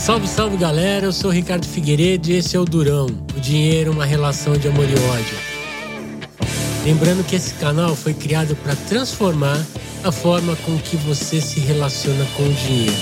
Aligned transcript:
Salve, 0.00 0.26
salve 0.26 0.56
galera, 0.56 1.04
eu 1.04 1.12
sou 1.12 1.30
Ricardo 1.30 1.66
Figueiredo 1.66 2.30
e 2.30 2.32
esse 2.32 2.56
é 2.56 2.58
o 2.58 2.64
Durão, 2.64 3.04
o 3.36 3.38
dinheiro, 3.38 3.92
uma 3.92 4.06
relação 4.06 4.54
de 4.54 4.66
amor 4.66 4.86
e 4.86 4.94
ódio. 4.94 5.36
Lembrando 6.86 7.22
que 7.22 7.36
esse 7.36 7.52
canal 7.56 7.94
foi 7.94 8.14
criado 8.14 8.56
para 8.56 8.74
transformar 8.74 9.62
a 10.02 10.10
forma 10.10 10.56
com 10.64 10.78
que 10.78 10.96
você 10.96 11.38
se 11.38 11.60
relaciona 11.60 12.24
com 12.34 12.44
o 12.44 12.52
dinheiro. 12.54 12.96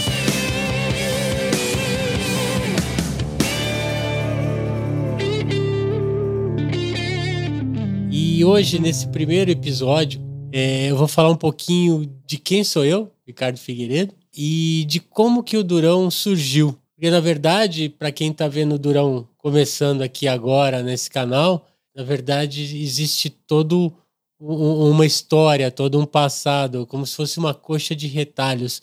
E 8.11 8.45
hoje, 8.45 8.81
nesse 8.81 9.07
primeiro 9.07 9.53
episódio, 9.53 10.21
é, 10.51 10.91
eu 10.91 10.97
vou 10.97 11.07
falar 11.07 11.31
um 11.31 11.37
pouquinho 11.37 12.13
de 12.27 12.39
quem 12.39 12.65
sou 12.65 12.85
eu, 12.85 13.09
Ricardo 13.25 13.57
Figueiredo, 13.57 14.13
e 14.37 14.85
de 14.89 14.99
como 14.99 15.45
que 15.45 15.57
o 15.57 15.63
Durão 15.63 16.11
surgiu. 16.11 16.77
Porque, 16.99 17.13
na 17.13 17.21
verdade, 17.21 17.89
para 17.89 18.11
quem 18.11 18.33
está 18.33 18.49
vendo 18.49 18.75
o 18.75 18.79
Durão 18.79 19.29
começando 19.37 20.03
aqui 20.03 20.27
agora 20.27 20.83
nesse 20.83 21.09
canal, 21.09 21.65
na 21.95 22.03
verdade, 22.03 22.77
existe 22.77 23.31
todo 23.31 23.93
uma 24.41 25.07
história, 25.07 25.71
todo 25.71 25.97
um 25.97 26.05
passado, 26.05 26.85
como 26.89 27.07
se 27.07 27.15
fosse 27.15 27.39
uma 27.39 27.55
coxa 27.55 27.95
de 27.95 28.09
retalhos 28.09 28.83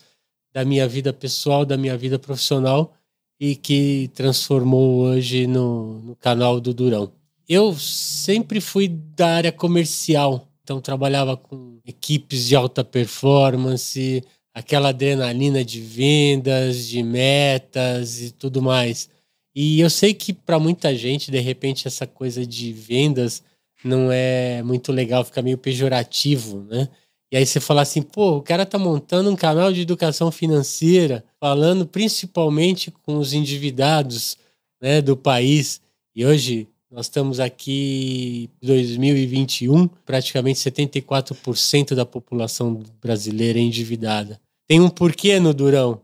da 0.53 0.63
minha 0.63 0.87
vida 0.87 1.11
pessoal, 1.11 1.65
da 1.65 1.75
minha 1.75 1.97
vida 1.97 2.17
profissional 2.17 2.93
e 3.37 3.53
que 3.53 4.09
transformou 4.13 5.01
hoje 5.01 5.45
no, 5.45 5.99
no 5.99 6.15
canal 6.15 6.61
do 6.61 6.73
Durão. 6.73 7.11
Eu 7.49 7.75
sempre 7.75 8.61
fui 8.61 8.87
da 8.87 9.27
área 9.27 9.51
comercial, 9.51 10.47
então 10.63 10.79
trabalhava 10.79 11.35
com 11.35 11.81
equipes 11.85 12.47
de 12.47 12.55
alta 12.55 12.81
performance, 12.81 14.23
aquela 14.55 14.89
adrenalina 14.89 15.65
de 15.65 15.81
vendas, 15.81 16.87
de 16.87 17.03
metas 17.03 18.21
e 18.21 18.31
tudo 18.31 18.61
mais. 18.61 19.09
E 19.53 19.81
eu 19.81 19.89
sei 19.89 20.13
que 20.13 20.31
para 20.31 20.57
muita 20.57 20.95
gente, 20.95 21.29
de 21.29 21.39
repente, 21.39 21.87
essa 21.89 22.07
coisa 22.07 22.45
de 22.45 22.71
vendas 22.71 23.43
não 23.84 24.09
é 24.12 24.63
muito 24.63 24.93
legal, 24.93 25.25
fica 25.25 25.41
meio 25.41 25.57
pejorativo, 25.57 26.65
né? 26.70 26.87
E 27.31 27.35
aí 27.37 27.45
você 27.45 27.59
fala 27.59 27.81
assim, 27.81 28.01
pô, 28.01 28.37
o 28.37 28.41
cara 28.41 28.65
tá 28.65 28.79
montando 28.79 29.29
um 29.29 29.35
canal 29.35 29.73
de 29.73 29.81
educação 29.81 30.31
financeira, 30.31 31.25
falando 31.37 31.85
principalmente 31.85 32.91
com 32.91 33.17
os 33.17 33.34
endividados 33.34 34.37
né, 34.81 35.01
do 35.01 35.17
país. 35.17 35.81
E 36.15 36.25
hoje 36.25 36.67
nós 36.90 37.07
estamos 37.07 37.41
aqui 37.41 38.49
em 38.62 38.67
2021, 38.67 39.87
praticamente 40.05 40.59
74% 40.59 41.93
da 41.93 42.05
população 42.05 42.81
brasileira 43.01 43.59
é 43.59 43.62
endividada. 43.62 44.40
Tem 44.68 44.80
um 44.80 44.90
porquê 44.90 45.40
no 45.40 45.54
Durão, 45.54 46.02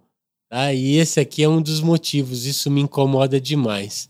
tá? 0.49 0.73
E 0.73 0.97
esse 0.97 1.19
aqui 1.19 1.43
é 1.43 1.49
um 1.49 1.61
dos 1.61 1.81
motivos, 1.81 2.45
isso 2.45 2.69
me 2.69 2.81
incomoda 2.81 3.39
demais. 3.39 4.09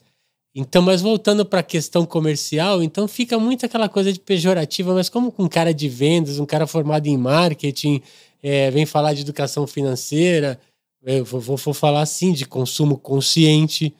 Então, 0.53 0.81
mas 0.81 1.01
voltando 1.01 1.45
para 1.45 1.61
a 1.61 1.63
questão 1.63 2.05
comercial, 2.05 2.83
então 2.83 3.07
fica 3.07 3.39
muito 3.39 3.65
aquela 3.65 3.87
coisa 3.87 4.11
de 4.11 4.19
pejorativa, 4.19 4.93
mas 4.93 5.07
como 5.07 5.33
um 5.39 5.47
cara 5.47 5.73
de 5.73 5.87
vendas, 5.87 6.39
um 6.39 6.45
cara 6.45 6.67
formado 6.67 7.07
em 7.07 7.15
marketing, 7.15 8.01
é, 8.43 8.69
vem 8.69 8.85
falar 8.85 9.13
de 9.13 9.21
educação 9.21 9.65
financeira, 9.65 10.59
eu 11.03 11.23
vou, 11.23 11.39
vou, 11.39 11.55
vou 11.55 11.73
falar 11.73 12.01
assim 12.01 12.33
de 12.33 12.45
consumo 12.45 12.97
consciente, 12.97 13.93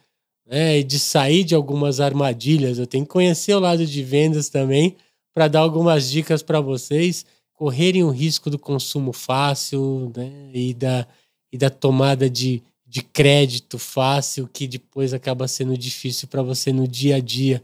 né, 0.46 0.80
e 0.80 0.84
de 0.84 1.00
sair 1.00 1.46
de 1.46 1.56
algumas 1.56 2.02
armadilhas. 2.02 2.78
Eu 2.78 2.86
tenho 2.86 3.06
que 3.06 3.12
conhecer 3.12 3.54
o 3.56 3.60
lado 3.60 3.86
de 3.86 4.04
vendas 4.04 4.50
também 4.50 4.98
para 5.34 5.48
dar 5.48 5.62
algumas 5.62 6.12
dicas 6.12 6.44
para 6.44 6.60
vocês 6.60 7.26
correrem 7.62 8.04
o 8.04 8.09
risco 8.09 8.50
do 8.50 8.58
consumo 8.58 9.14
fácil 9.14 10.12
né, 10.17 10.50
e, 10.52 10.73
da, 10.73 11.08
e 11.54 11.59
da 11.59 11.70
tomada 11.70 12.28
de, 12.28 12.64
de 12.88 13.04
crédito 13.04 13.78
fácil, 13.78 14.50
que 14.52 14.66
depois 14.66 15.14
acaba 15.14 15.48
sendo 15.48 15.78
difícil 15.78 16.28
para 16.28 16.42
você 16.42 16.73
no 16.73 16.88
dia 16.88 17.17
a 17.17 17.20
dia. 17.20 17.62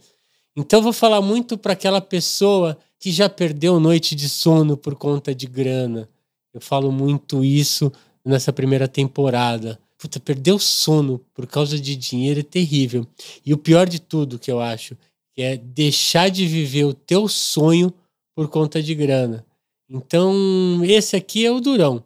Então, 0.55 0.83
vou 0.83 0.93
falar 0.93 1.19
muito 1.19 1.57
para 1.57 1.73
aquela 1.73 1.99
pessoa 1.99 2.77
que 2.99 3.11
já 3.11 3.27
perdeu 3.27 3.79
noite 3.79 4.13
de 4.13 4.29
sono 4.29 4.77
por 4.77 4.93
conta 4.93 5.33
de 5.33 5.47
grana. 5.47 6.07
Eu 6.53 6.61
falo 6.61 6.91
muito 6.91 7.43
isso 7.43 7.91
nessa 8.23 8.53
primeira 8.53 8.87
temporada. 8.87 9.79
Puta, 9.97 10.19
perder 10.19 10.51
o 10.51 10.59
sono 10.59 11.19
por 11.33 11.47
causa 11.47 11.79
de 11.79 11.95
dinheiro 11.95 12.41
é 12.41 12.43
terrível. 12.43 13.03
E 13.43 13.51
o 13.51 13.57
pior 13.57 13.89
de 13.89 13.99
tudo 13.99 14.37
que 14.37 14.51
eu 14.51 14.59
acho 14.59 14.95
é 15.35 15.57
deixar 15.57 16.29
de 16.29 16.45
viver 16.45 16.83
o 16.83 16.93
teu 16.93 17.27
sonho 17.27 17.91
por 18.35 18.47
conta 18.47 18.83
de 18.83 18.93
grana. 18.93 19.46
Então, 19.89 20.81
esse 20.83 21.15
aqui 21.15 21.45
é 21.45 21.51
o 21.51 21.61
Durão. 21.61 22.03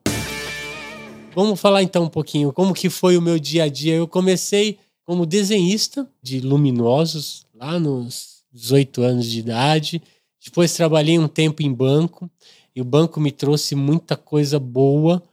Vamos 1.34 1.60
falar 1.60 1.82
então 1.82 2.04
um 2.04 2.10
pouquinho 2.10 2.54
como 2.54 2.76
que 2.76 2.92
foi 2.92 3.18
o 3.18 3.22
meu 3.22 3.40
dia 3.40 3.64
a 3.64 3.68
dia. 3.68 3.96
Eu 3.96 4.08
comecei 4.08 4.78
como 5.04 5.26
desenhista 5.26 6.08
de 6.22 6.40
luminosos 6.42 7.44
lá 7.56 7.80
nos 7.80 8.44
18 8.54 9.02
anos 9.02 9.26
de 9.26 9.40
idade. 9.40 10.02
Depois 10.44 10.74
trabalhei 10.74 11.18
um 11.18 11.28
tempo 11.28 11.64
em 11.64 11.74
banco 11.74 12.30
e 12.76 12.82
o 12.82 12.86
banco 12.86 13.20
me 13.20 13.32
trouxe 13.32 13.74
muita 13.74 14.16
coisa 14.16 14.60
boa. 14.60 15.24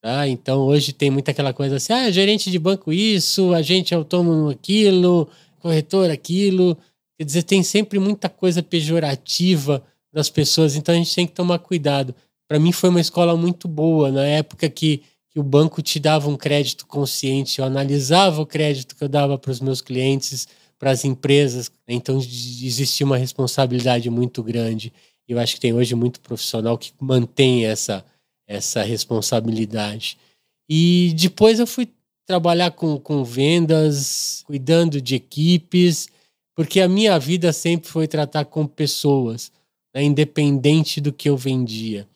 Tá? 0.00 0.28
Então 0.28 0.60
hoje 0.60 0.92
tem 0.92 1.10
muita 1.10 1.32
aquela 1.32 1.52
coisa 1.52 1.76
assim: 1.76 1.92
ah, 1.92 2.10
gerente 2.12 2.48
de 2.48 2.60
banco 2.60 2.92
isso, 2.92 3.52
agente 3.52 3.92
autônomo 3.92 4.50
aquilo, 4.50 5.28
corretor 5.58 6.10
aquilo. 6.10 6.78
Quer 7.16 7.24
dizer, 7.24 7.42
tem 7.42 7.64
sempre 7.64 7.98
muita 7.98 8.28
coisa 8.28 8.62
pejorativa 8.62 9.82
das 10.12 10.30
pessoas, 10.30 10.76
então 10.76 10.94
a 10.94 10.98
gente 10.98 11.14
tem 11.14 11.26
que 11.26 11.32
tomar 11.32 11.58
cuidado. 11.58 12.14
Para 12.48 12.58
mim 12.58 12.72
foi 12.72 12.90
uma 12.90 13.00
escola 13.00 13.36
muito 13.36 13.68
boa, 13.68 14.10
na 14.10 14.24
época 14.24 14.68
que, 14.68 15.02
que 15.30 15.38
o 15.38 15.42
banco 15.42 15.82
te 15.82 16.00
dava 16.00 16.28
um 16.28 16.36
crédito 16.36 16.86
consciente, 16.86 17.58
eu 17.58 17.64
analisava 17.64 18.40
o 18.40 18.46
crédito 18.46 18.96
que 18.96 19.04
eu 19.04 19.08
dava 19.08 19.38
para 19.38 19.50
os 19.50 19.60
meus 19.60 19.80
clientes, 19.80 20.48
para 20.78 20.90
as 20.90 21.04
empresas, 21.04 21.70
então 21.86 22.18
existia 22.18 23.04
uma 23.04 23.16
responsabilidade 23.16 24.08
muito 24.08 24.42
grande. 24.42 24.92
Eu 25.26 25.38
acho 25.38 25.56
que 25.56 25.60
tem 25.60 25.74
hoje 25.74 25.94
muito 25.94 26.20
profissional 26.20 26.78
que 26.78 26.92
mantém 26.98 27.66
essa, 27.66 28.04
essa 28.46 28.82
responsabilidade. 28.82 30.16
E 30.68 31.12
depois 31.18 31.58
eu 31.58 31.66
fui 31.66 31.88
trabalhar 32.26 32.70
com, 32.70 32.98
com 32.98 33.24
vendas, 33.24 34.42
cuidando 34.46 35.00
de 35.02 35.16
equipes, 35.16 36.08
porque 36.54 36.80
a 36.80 36.88
minha 36.88 37.18
vida 37.18 37.52
sempre 37.52 37.90
foi 37.90 38.06
tratar 38.06 38.44
com 38.44 38.66
pessoas 38.66 39.50
né, 39.94 40.02
independente 40.02 41.00
do 41.00 41.12
que 41.12 41.28
eu 41.28 41.36
vendia. 41.36 42.06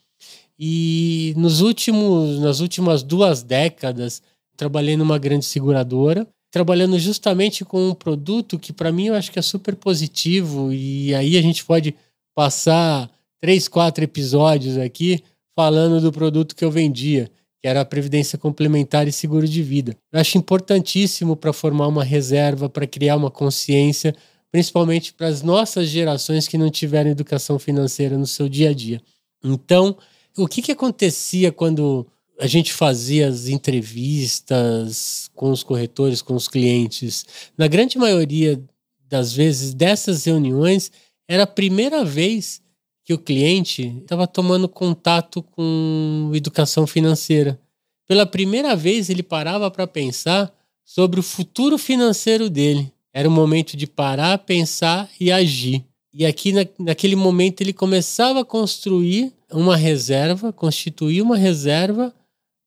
E 0.58 1.34
nos 1.36 1.60
últimos, 1.60 2.38
nas 2.38 2.60
últimas 2.60 3.02
duas 3.02 3.42
décadas, 3.42 4.22
trabalhei 4.56 4.96
numa 4.96 5.18
grande 5.18 5.44
seguradora, 5.44 6.26
trabalhando 6.50 6.98
justamente 6.98 7.64
com 7.64 7.88
um 7.88 7.94
produto 7.94 8.58
que 8.58 8.72
para 8.72 8.92
mim 8.92 9.06
eu 9.06 9.14
acho 9.14 9.32
que 9.32 9.38
é 9.38 9.42
super 9.42 9.74
positivo 9.74 10.72
e 10.72 11.14
aí 11.14 11.36
a 11.36 11.42
gente 11.42 11.64
pode 11.64 11.94
passar 12.34 13.10
três, 13.40 13.66
quatro 13.66 14.04
episódios 14.04 14.76
aqui 14.76 15.22
falando 15.56 16.00
do 16.00 16.12
produto 16.12 16.54
que 16.54 16.64
eu 16.64 16.70
vendia, 16.70 17.30
que 17.60 17.68
era 17.68 17.80
a 17.80 17.84
previdência 17.84 18.38
complementar 18.38 19.08
e 19.08 19.12
seguro 19.12 19.48
de 19.48 19.62
vida. 19.62 19.96
Eu 20.12 20.20
acho 20.20 20.38
importantíssimo 20.38 21.34
para 21.34 21.52
formar 21.52 21.88
uma 21.88 22.04
reserva, 22.04 22.68
para 22.68 22.86
criar 22.86 23.16
uma 23.16 23.30
consciência 23.30 24.14
principalmente 24.52 25.14
para 25.14 25.28
as 25.28 25.42
nossas 25.42 25.88
gerações 25.88 26.46
que 26.46 26.58
não 26.58 26.70
tiveram 26.70 27.10
educação 27.10 27.58
financeira 27.58 28.18
no 28.18 28.26
seu 28.26 28.50
dia 28.50 28.68
a 28.68 28.74
dia. 28.74 29.02
Então, 29.42 29.96
o 30.36 30.46
que, 30.46 30.60
que 30.60 30.72
acontecia 30.72 31.50
quando 31.50 32.06
a 32.38 32.46
gente 32.46 32.72
fazia 32.72 33.28
as 33.28 33.48
entrevistas 33.48 35.30
com 35.34 35.50
os 35.50 35.62
corretores, 35.62 36.20
com 36.20 36.34
os 36.34 36.48
clientes? 36.48 37.24
Na 37.56 37.66
grande 37.66 37.96
maioria 37.96 38.62
das 39.08 39.32
vezes 39.32 39.72
dessas 39.72 40.24
reuniões, 40.24 40.92
era 41.26 41.44
a 41.44 41.46
primeira 41.46 42.04
vez 42.04 42.60
que 43.04 43.14
o 43.14 43.18
cliente 43.18 43.96
estava 44.02 44.26
tomando 44.26 44.68
contato 44.68 45.42
com 45.42 46.30
educação 46.34 46.86
financeira. 46.86 47.58
Pela 48.06 48.26
primeira 48.26 48.76
vez, 48.76 49.08
ele 49.08 49.22
parava 49.22 49.70
para 49.70 49.86
pensar 49.86 50.52
sobre 50.84 51.18
o 51.18 51.22
futuro 51.22 51.78
financeiro 51.78 52.50
dele. 52.50 52.92
Era 53.12 53.28
um 53.28 53.32
momento 53.32 53.76
de 53.76 53.86
parar, 53.86 54.38
pensar 54.38 55.10
e 55.20 55.30
agir. 55.30 55.84
E 56.12 56.26
aqui, 56.26 56.52
na, 56.52 56.66
naquele 56.78 57.16
momento, 57.16 57.60
ele 57.60 57.72
começava 57.72 58.40
a 58.40 58.44
construir 58.44 59.32
uma 59.50 59.76
reserva, 59.76 60.52
constituir 60.52 61.22
uma 61.22 61.36
reserva 61.36 62.14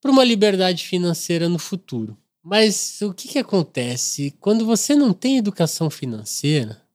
para 0.01 0.11
uma 0.11 0.23
liberdade 0.23 0.85
financeira 0.85 1.49
no 1.49 1.57
futuro. 1.57 2.17
Mas 2.43 3.01
o 3.01 3.13
que, 3.13 3.27
que 3.27 3.39
acontece? 3.39 4.33
Quando 4.39 4.65
você 4.65 4.95
não 4.95 5.13
tem 5.13 5.37
educação 5.37 5.89
financeira, 5.89 6.85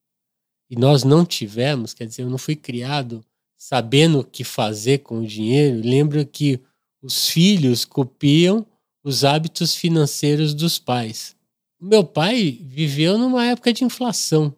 e 0.71 0.77
nós 0.77 1.03
não 1.03 1.25
tivemos, 1.27 1.93
quer 1.93 2.07
dizer, 2.07 2.23
eu 2.23 2.31
não 2.31 2.39
fui 2.39 2.55
criado 2.55 3.25
sabendo 3.59 4.21
o 4.21 4.25
que 4.25 4.45
fazer 4.45 4.99
com 4.99 5.19
o 5.19 5.27
dinheiro, 5.27 5.81
lembra 5.83 6.25
que 6.25 6.61
os 7.03 7.29
filhos 7.29 7.85
copiam 7.85 8.65
os 9.03 9.25
hábitos 9.25 9.75
financeiros 9.75 10.55
dos 10.55 10.79
pais. 10.79 11.35
Meu 11.81 12.05
pai 12.05 12.59
viveu 12.61 13.17
numa 13.17 13.47
época 13.47 13.73
de 13.73 13.85
inflação. 13.85 14.55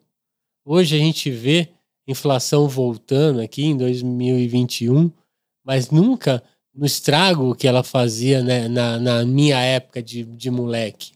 Hoje 0.65 0.97
a 0.97 0.99
gente 0.99 1.31
vê 1.31 1.69
inflação 2.05 2.67
voltando 2.67 3.39
aqui 3.39 3.63
em 3.63 3.77
2021, 3.77 5.09
mas 5.63 5.89
nunca 5.89 6.43
no 6.75 6.85
estrago 6.85 7.55
que 7.55 7.65
ela 7.65 7.81
fazia 7.81 8.43
né, 8.43 8.67
na, 8.67 8.99
na 8.99 9.25
minha 9.25 9.57
época 9.57 10.03
de, 10.03 10.25
de 10.25 10.51
moleque. 10.51 11.13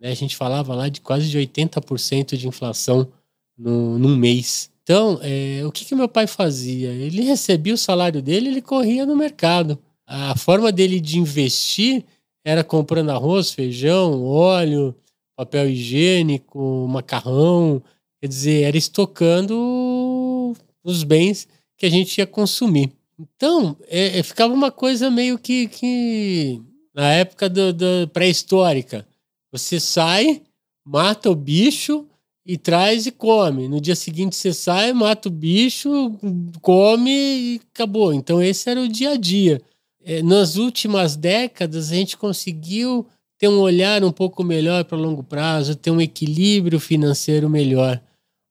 Né? 0.00 0.10
A 0.10 0.14
gente 0.14 0.34
falava 0.34 0.74
lá 0.74 0.88
de 0.88 1.02
quase 1.02 1.28
de 1.28 1.38
80% 1.38 2.38
de 2.38 2.48
inflação 2.48 3.12
no, 3.58 3.98
num 3.98 4.16
mês. 4.16 4.70
Então, 4.82 5.20
é, 5.22 5.60
o 5.66 5.70
que, 5.70 5.84
que 5.84 5.94
meu 5.94 6.08
pai 6.08 6.26
fazia? 6.26 6.88
Ele 6.88 7.20
recebia 7.20 7.74
o 7.74 7.78
salário 7.78 8.22
dele, 8.22 8.48
ele 8.48 8.62
corria 8.62 9.04
no 9.04 9.14
mercado. 9.14 9.78
A 10.06 10.34
forma 10.38 10.72
dele 10.72 11.00
de 11.00 11.18
investir 11.18 12.02
era 12.42 12.64
comprando 12.64 13.10
arroz, 13.10 13.50
feijão, 13.50 14.24
óleo, 14.24 14.96
papel 15.40 15.70
higiênico, 15.70 16.86
macarrão. 16.86 17.82
Quer 18.20 18.28
dizer, 18.28 18.62
era 18.64 18.76
estocando 18.76 20.54
os 20.84 21.02
bens 21.02 21.48
que 21.78 21.86
a 21.86 21.88
gente 21.88 22.18
ia 22.18 22.26
consumir. 22.26 22.92
Então, 23.18 23.74
é, 23.88 24.18
é, 24.18 24.22
ficava 24.22 24.52
uma 24.52 24.70
coisa 24.70 25.10
meio 25.10 25.38
que, 25.38 25.66
que 25.68 26.60
na 26.94 27.10
época 27.12 27.48
do, 27.48 27.72
do 27.72 28.08
pré-histórica. 28.12 29.06
Você 29.50 29.80
sai, 29.80 30.42
mata 30.84 31.30
o 31.30 31.34
bicho 31.34 32.06
e 32.44 32.58
traz 32.58 33.06
e 33.06 33.10
come. 33.10 33.66
No 33.66 33.80
dia 33.80 33.96
seguinte 33.96 34.36
você 34.36 34.52
sai, 34.52 34.92
mata 34.92 35.28
o 35.28 35.32
bicho, 35.32 36.18
come 36.60 37.10
e 37.10 37.60
acabou. 37.72 38.12
Então, 38.12 38.42
esse 38.42 38.68
era 38.68 38.80
o 38.80 38.88
dia 38.88 39.12
a 39.12 39.16
dia. 39.16 39.62
É, 40.04 40.22
nas 40.22 40.56
últimas 40.56 41.16
décadas, 41.16 41.90
a 41.90 41.94
gente 41.94 42.18
conseguiu 42.18 43.06
ter 43.40 43.48
um 43.48 43.58
olhar 43.58 44.04
um 44.04 44.12
pouco 44.12 44.44
melhor 44.44 44.84
para 44.84 44.98
longo 44.98 45.22
prazo, 45.22 45.74
ter 45.74 45.90
um 45.90 45.98
equilíbrio 46.00 46.78
financeiro 46.78 47.48
melhor. 47.48 47.98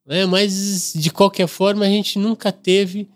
Né? 0.04 0.26
Mas, 0.26 0.94
de 0.96 1.12
qualquer 1.12 1.48
forma, 1.48 1.86
a 1.86 1.88
gente 1.88 2.18
nunca 2.18 2.52
teve 2.52 3.08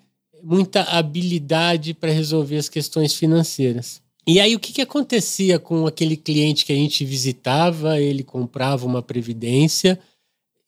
muita 0.43 0.83
habilidade 0.83 1.95
para 1.95 2.11
resolver 2.11 2.57
as 2.57 2.69
questões 2.69 3.15
financeiras. 3.15 3.99
E 4.27 4.39
aí, 4.39 4.53
o 4.55 4.59
que, 4.59 4.71
que 4.71 4.83
acontecia 4.83 5.57
com 5.57 5.87
aquele 5.87 6.15
cliente 6.15 6.63
que 6.63 6.71
a 6.71 6.75
gente 6.75 7.03
visitava? 7.03 7.99
Ele 7.99 8.21
comprava 8.21 8.85
uma 8.85 9.01
previdência, 9.01 9.99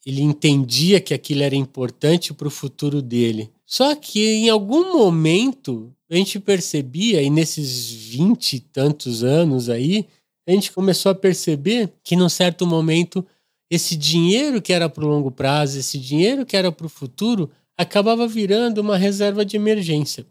ele 0.04 0.22
entendia 0.22 1.00
que 1.00 1.14
aquilo 1.14 1.44
era 1.44 1.54
importante 1.54 2.34
para 2.34 2.48
o 2.48 2.50
futuro 2.50 3.00
dele. 3.00 3.48
Só 3.64 3.94
que 3.94 4.26
em 4.26 4.48
algum 4.48 4.98
momento 4.98 5.94
a 6.10 6.16
gente 6.16 6.40
percebia, 6.40 7.22
e 7.22 7.30
nesses 7.30 7.90
vinte 7.90 8.54
e 8.54 8.60
tantos 8.60 9.22
anos 9.22 9.68
aí, 9.68 10.04
a 10.46 10.52
gente 10.52 10.72
começou 10.72 11.10
a 11.10 11.14
perceber 11.14 11.92
que 12.04 12.14
num 12.14 12.28
certo 12.28 12.66
momento 12.66 13.26
esse 13.68 13.96
dinheiro 13.96 14.62
que 14.62 14.72
era 14.72 14.88
para 14.88 15.04
o 15.04 15.08
longo 15.08 15.30
prazo, 15.30 15.78
esse 15.78 15.98
dinheiro 15.98 16.46
que 16.46 16.56
era 16.56 16.70
para 16.70 16.86
o 16.86 16.90
futuro, 16.90 17.50
acabava 17.76 18.26
virando 18.26 18.80
uma 18.80 18.96
reserva 18.96 19.44
de 19.44 19.56
emergência. 19.56 20.24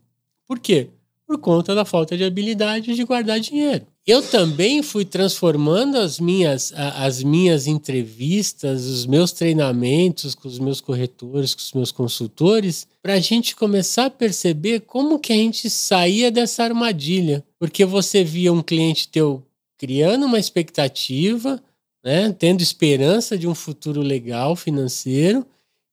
Por 0.47 0.59
quê? 0.59 0.89
Por 1.27 1.37
conta 1.39 1.73
da 1.73 1.83
falta 1.83 2.15
de 2.15 2.23
habilidade 2.23 2.95
de 2.95 3.03
guardar 3.03 3.39
dinheiro. 3.39 3.85
Eu 4.05 4.21
também 4.21 4.83
fui 4.83 5.03
transformando 5.03 5.97
as 5.97 6.19
minhas, 6.19 6.71
as 6.75 7.23
minhas 7.23 7.65
entrevistas, 7.65 8.85
os 8.85 9.07
meus 9.07 9.31
treinamentos 9.31 10.35
com 10.35 10.47
os 10.47 10.59
meus 10.59 10.79
corretores, 10.79 11.55
com 11.55 11.61
os 11.61 11.73
meus 11.73 11.91
consultores, 11.91 12.87
para 13.01 13.13
a 13.13 13.19
gente 13.19 13.55
começar 13.55 14.05
a 14.05 14.11
perceber 14.11 14.81
como 14.81 15.17
que 15.17 15.33
a 15.33 15.35
gente 15.35 15.67
saía 15.71 16.29
dessa 16.29 16.63
armadilha. 16.63 17.43
Porque 17.57 17.83
você 17.83 18.23
via 18.23 18.53
um 18.53 18.61
cliente 18.61 19.07
teu 19.07 19.43
criando 19.85 20.25
uma 20.25 20.39
expectativa, 20.39 21.63
né, 22.03 22.31
tendo 22.31 22.61
esperança 22.61 23.37
de 23.37 23.47
um 23.47 23.53
futuro 23.53 24.01
legal 24.01 24.55
financeiro, 24.55 25.45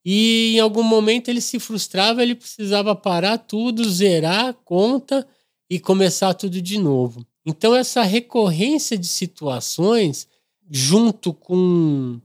e 0.02 0.54
em 0.56 0.60
algum 0.60 0.82
momento 0.82 1.28
ele 1.28 1.42
se 1.42 1.58
frustrava, 1.58 2.22
ele 2.22 2.34
precisava 2.34 2.96
parar 2.96 3.36
tudo, 3.36 3.84
zerar 3.84 4.46
a 4.46 4.52
conta 4.54 5.28
e 5.68 5.78
começar 5.78 6.32
tudo 6.32 6.62
de 6.62 6.78
novo. 6.78 7.22
Então, 7.44 7.76
essa 7.76 8.02
recorrência 8.02 8.96
de 8.96 9.06
situações, 9.06 10.26
junto 10.70 11.34
com 11.34 12.18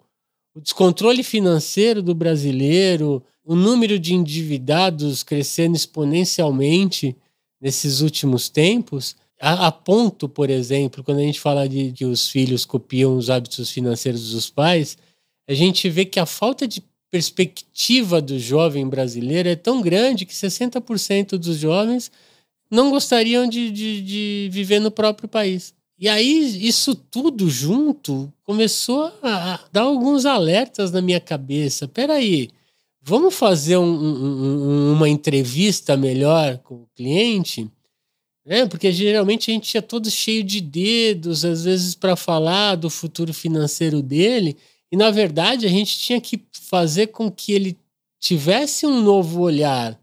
o 0.55 0.61
descontrole 0.61 1.21
financeiro 1.21 2.01
do 2.01 2.15
brasileiro, 2.15 3.21
o 3.43 3.55
número 3.55 3.99
de 3.99 4.13
endividados 4.13 5.21
crescendo 5.21 5.75
exponencialmente 5.75 7.13
nesses 7.59 7.99
últimos 7.99 8.47
tempos, 8.47 9.17
a, 9.39 9.67
a, 9.67 9.71
ponto, 9.71 10.27
por 10.27 10.49
exemplo, 10.49 11.03
quando 11.03 11.19
a 11.19 11.23
gente 11.23 11.39
fala 11.39 11.67
de 11.67 11.91
que 11.91 12.05
os 12.05 12.29
filhos 12.29 12.65
copiam 12.65 13.15
os 13.17 13.29
hábitos 13.29 13.69
financeiros 13.69 14.31
dos 14.31 14.49
pais, 14.49 14.97
a 15.47 15.53
gente 15.53 15.89
vê 15.89 16.05
que 16.05 16.19
a 16.19 16.25
falta 16.25 16.67
de 16.67 16.83
perspectiva 17.09 18.21
do 18.21 18.37
jovem 18.37 18.87
brasileiro 18.87 19.47
é 19.47 19.55
tão 19.55 19.81
grande 19.81 20.25
que 20.25 20.33
60% 20.33 21.37
dos 21.37 21.57
jovens 21.57 22.11
não 22.69 22.89
gostariam 22.89 23.47
de, 23.47 23.71
de, 23.71 24.01
de, 24.01 24.49
viver 24.51 24.79
no 24.79 24.91
próprio 24.91 25.29
país. 25.29 25.73
E 25.97 26.09
aí, 26.09 26.67
isso 26.67 26.93
tudo 26.93 27.49
junto 27.49 28.31
começou 28.43 29.11
a 29.23 29.59
dar 29.71 29.83
alguns 29.83 30.25
alertas 30.25 30.91
na 30.91 31.01
minha 31.01 31.19
cabeça. 31.19 31.87
Peraí, 31.87 32.49
vamos 33.01 33.33
fazer 33.33 33.77
um, 33.77 33.83
um, 33.83 34.93
uma 34.93 35.09
entrevista 35.09 35.95
melhor 35.97 36.57
com 36.59 36.75
o 36.75 36.89
cliente? 36.95 37.67
É, 38.49 38.65
porque 38.65 38.91
geralmente 38.93 39.51
a 39.51 39.53
gente 39.53 39.75
ia 39.75 39.81
todo 39.81 40.09
cheio 40.09 40.41
de 40.41 40.61
dedos, 40.61 41.43
às 41.43 41.65
vezes, 41.65 41.93
para 41.93 42.15
falar 42.15 42.75
do 42.75 42.89
futuro 42.89 43.33
financeiro 43.33 44.01
dele, 44.01 44.55
e 44.89 44.95
na 44.95 45.11
verdade 45.11 45.65
a 45.65 45.69
gente 45.69 45.99
tinha 45.99 46.21
que 46.21 46.41
fazer 46.53 47.07
com 47.07 47.29
que 47.29 47.51
ele 47.51 47.77
tivesse 48.21 48.85
um 48.85 49.01
novo 49.01 49.41
olhar 49.41 49.99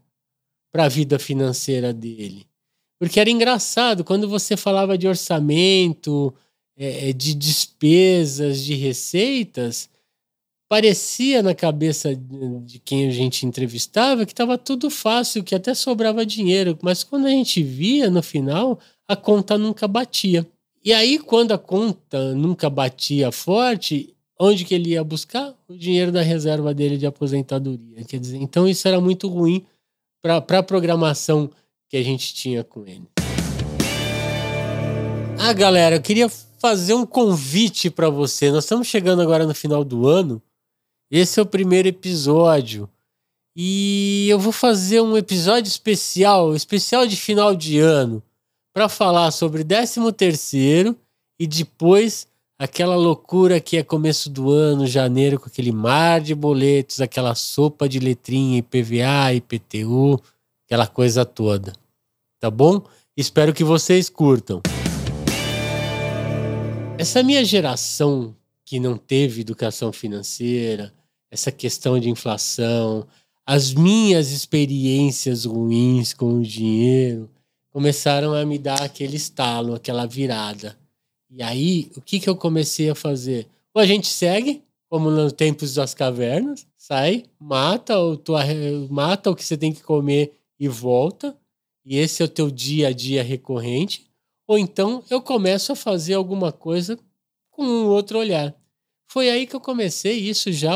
para 0.71 0.85
a 0.85 0.89
vida 0.89 1.17
financeira 1.17 1.91
dele. 1.91 2.45
Porque 2.99 3.19
era 3.19 3.31
engraçado, 3.31 4.03
quando 4.03 4.29
você 4.29 4.55
falava 4.55 4.95
de 4.95 5.07
orçamento, 5.07 6.31
é, 6.77 7.11
de 7.13 7.33
despesas, 7.33 8.63
de 8.63 8.75
receitas, 8.75 9.89
parecia 10.75 11.41
na 11.41 11.55
cabeça 11.55 12.13
de 12.13 12.79
quem 12.79 13.07
a 13.07 13.09
gente 13.09 13.45
entrevistava 13.45 14.25
que 14.25 14.33
estava 14.33 14.57
tudo 14.57 14.89
fácil, 14.89 15.41
que 15.41 15.55
até 15.55 15.73
sobrava 15.73 16.25
dinheiro, 16.25 16.77
mas 16.81 17.01
quando 17.01 17.27
a 17.27 17.29
gente 17.29 17.63
via 17.63 18.09
no 18.09 18.21
final, 18.21 18.77
a 19.07 19.15
conta 19.15 19.57
nunca 19.57 19.87
batia. 19.87 20.45
E 20.83 20.91
aí, 20.91 21.17
quando 21.17 21.53
a 21.53 21.57
conta 21.57 22.35
nunca 22.35 22.69
batia 22.69 23.31
forte, 23.31 24.13
onde 24.37 24.65
que 24.65 24.75
ele 24.75 24.89
ia 24.89 25.01
buscar? 25.01 25.55
O 25.65 25.77
dinheiro 25.77 26.11
da 26.11 26.21
reserva 26.21 26.73
dele 26.73 26.97
de 26.97 27.05
aposentadoria. 27.05 28.03
Quer 28.03 28.19
dizer, 28.19 28.35
então 28.41 28.67
isso 28.67 28.85
era 28.85 28.99
muito 28.99 29.29
ruim 29.29 29.65
para 30.21 30.59
a 30.59 30.63
programação 30.63 31.49
que 31.87 31.95
a 31.95 32.03
gente 32.03 32.33
tinha 32.33 32.65
com 32.65 32.85
ele. 32.85 33.07
Ah, 35.39 35.53
galera, 35.53 35.95
eu 35.95 36.01
queria 36.01 36.27
fazer 36.59 36.95
um 36.95 37.05
convite 37.05 37.89
para 37.89 38.09
você. 38.09 38.51
Nós 38.51 38.65
estamos 38.65 38.87
chegando 38.87 39.21
agora 39.21 39.47
no 39.47 39.55
final 39.55 39.81
do 39.81 40.05
ano 40.05 40.41
esse 41.17 41.39
é 41.39 41.43
o 41.43 41.45
primeiro 41.45 41.87
episódio. 41.87 42.89
E 43.55 44.27
eu 44.29 44.37
vou 44.37 44.51
fazer 44.51 44.99
um 44.99 45.15
episódio 45.15 45.69
especial, 45.69 46.53
especial 46.53 47.07
de 47.07 47.15
final 47.15 47.55
de 47.55 47.79
ano, 47.79 48.21
para 48.73 48.89
falar 48.89 49.31
sobre 49.31 49.63
13 49.63 50.11
terceiro 50.11 50.93
e 51.39 51.47
depois 51.47 52.27
aquela 52.59 52.97
loucura 52.97 53.61
que 53.61 53.77
é 53.77 53.83
começo 53.83 54.29
do 54.29 54.51
ano, 54.51 54.85
janeiro, 54.85 55.39
com 55.39 55.45
aquele 55.45 55.71
mar 55.71 56.19
de 56.19 56.35
boletos, 56.35 56.99
aquela 56.99 57.33
sopa 57.33 57.87
de 57.87 57.97
letrinha 57.97 58.57
IPVA, 58.57 59.33
IPTU, 59.35 60.21
aquela 60.65 60.85
coisa 60.85 61.23
toda. 61.23 61.71
Tá 62.41 62.51
bom? 62.51 62.83
Espero 63.15 63.53
que 63.53 63.63
vocês 63.63 64.09
curtam. 64.09 64.61
Essa 66.97 67.23
minha 67.23 67.45
geração 67.45 68.35
que 68.65 68.81
não 68.81 68.97
teve 68.97 69.41
educação 69.41 69.93
financeira, 69.93 70.93
essa 71.35 71.51
questão 71.51 71.99
de 71.99 72.09
inflação, 72.09 73.05
as 73.45 73.73
minhas 73.73 74.31
experiências 74.31 75.43
ruins 75.43 76.13
com 76.13 76.39
o 76.39 76.41
dinheiro 76.41 77.29
começaram 77.71 78.33
a 78.33 78.45
me 78.45 78.57
dar 78.57 78.81
aquele 78.81 79.17
estalo, 79.17 79.75
aquela 79.75 80.05
virada. 80.05 80.77
E 81.29 81.43
aí, 81.43 81.91
o 81.97 82.01
que, 82.01 82.21
que 82.21 82.29
eu 82.29 82.37
comecei 82.37 82.89
a 82.89 82.95
fazer? 82.95 83.49
Ou 83.73 83.81
a 83.81 83.85
gente 83.85 84.07
segue, 84.07 84.63
como 84.89 85.11
nos 85.11 85.33
tempos 85.33 85.73
das 85.73 85.93
cavernas, 85.93 86.65
sai, 86.77 87.25
mata 87.37 87.99
o, 87.99 88.15
tua, 88.15 88.41
mata 88.89 89.29
o 89.29 89.35
que 89.35 89.43
você 89.43 89.57
tem 89.57 89.73
que 89.73 89.83
comer 89.83 90.33
e 90.57 90.69
volta, 90.69 91.35
e 91.83 91.97
esse 91.97 92.21
é 92.21 92.25
o 92.25 92.29
teu 92.29 92.49
dia 92.49 92.87
a 92.87 92.93
dia 92.93 93.21
recorrente. 93.21 94.07
Ou 94.47 94.57
então 94.57 95.03
eu 95.09 95.21
começo 95.21 95.73
a 95.73 95.75
fazer 95.75 96.13
alguma 96.13 96.53
coisa 96.53 96.97
com 97.51 97.65
um 97.65 97.87
outro 97.87 98.19
olhar. 98.19 98.55
Foi 99.05 99.29
aí 99.29 99.45
que 99.45 99.55
eu 99.55 99.59
comecei 99.59 100.17
isso 100.17 100.51
já 100.53 100.73